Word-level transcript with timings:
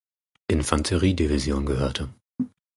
Infanteriedivision 0.47 1.67
gehörte. 1.67 2.09